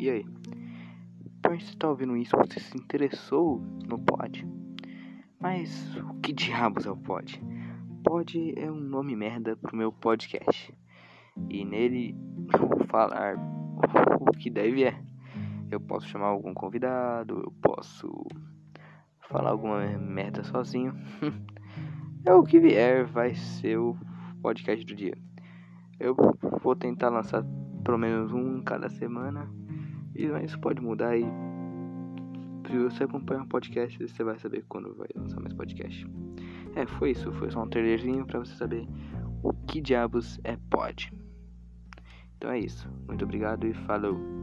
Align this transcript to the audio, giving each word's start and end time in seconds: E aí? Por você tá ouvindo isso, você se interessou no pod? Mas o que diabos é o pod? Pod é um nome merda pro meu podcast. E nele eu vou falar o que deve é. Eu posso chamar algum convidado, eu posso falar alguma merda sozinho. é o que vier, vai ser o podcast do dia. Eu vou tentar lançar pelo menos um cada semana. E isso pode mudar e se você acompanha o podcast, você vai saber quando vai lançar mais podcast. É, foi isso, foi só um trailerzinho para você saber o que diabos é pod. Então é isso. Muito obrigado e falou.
E 0.00 0.08
aí? 0.08 0.26
Por 1.42 1.60
você 1.60 1.76
tá 1.76 1.90
ouvindo 1.90 2.16
isso, 2.16 2.34
você 2.34 2.58
se 2.58 2.74
interessou 2.74 3.60
no 3.86 3.98
pod? 3.98 4.48
Mas 5.38 5.94
o 5.94 6.14
que 6.22 6.32
diabos 6.32 6.86
é 6.86 6.90
o 6.90 6.96
pod? 6.96 7.38
Pod 8.02 8.54
é 8.56 8.72
um 8.72 8.80
nome 8.80 9.14
merda 9.14 9.56
pro 9.56 9.76
meu 9.76 9.92
podcast. 9.92 10.74
E 11.50 11.66
nele 11.66 12.16
eu 12.50 12.66
vou 12.66 12.86
falar 12.86 13.36
o 14.18 14.30
que 14.38 14.48
deve 14.48 14.84
é. 14.84 14.98
Eu 15.70 15.78
posso 15.78 16.08
chamar 16.08 16.28
algum 16.28 16.54
convidado, 16.54 17.38
eu 17.44 17.52
posso 17.60 18.10
falar 19.28 19.50
alguma 19.50 19.86
merda 19.98 20.42
sozinho. 20.44 20.94
é 22.24 22.32
o 22.32 22.42
que 22.42 22.58
vier, 22.58 23.04
vai 23.04 23.34
ser 23.34 23.76
o 23.76 23.94
podcast 24.40 24.82
do 24.82 24.94
dia. 24.94 25.18
Eu 25.98 26.16
vou 26.62 26.74
tentar 26.74 27.10
lançar 27.10 27.44
pelo 27.84 27.98
menos 27.98 28.32
um 28.32 28.62
cada 28.62 28.88
semana. 28.88 29.59
E 30.20 30.44
isso 30.44 30.60
pode 30.60 30.82
mudar 30.82 31.16
e 31.16 31.24
se 32.66 32.78
você 32.78 33.04
acompanha 33.04 33.42
o 33.42 33.46
podcast, 33.46 33.98
você 33.98 34.22
vai 34.22 34.38
saber 34.38 34.64
quando 34.68 34.94
vai 34.94 35.08
lançar 35.14 35.40
mais 35.40 35.54
podcast. 35.54 36.06
É, 36.76 36.86
foi 36.86 37.12
isso, 37.12 37.32
foi 37.32 37.50
só 37.50 37.62
um 37.62 37.68
trailerzinho 37.68 38.26
para 38.26 38.38
você 38.38 38.54
saber 38.54 38.86
o 39.42 39.54
que 39.66 39.80
diabos 39.80 40.38
é 40.44 40.58
pod. 40.68 41.10
Então 42.36 42.50
é 42.50 42.58
isso. 42.58 42.86
Muito 43.08 43.24
obrigado 43.24 43.66
e 43.66 43.72
falou. 43.72 44.39